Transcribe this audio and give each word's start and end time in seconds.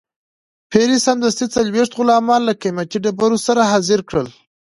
پیري 0.69 0.97
سمدستي 1.07 1.45
څلوېښت 1.55 1.91
غلامان 1.99 2.41
له 2.45 2.53
قیمتي 2.61 2.97
ډبرو 3.03 3.37
سره 3.47 3.61
حاضر 3.71 3.99
کړل. 4.09 4.27